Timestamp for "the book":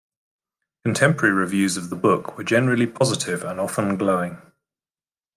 1.91-2.35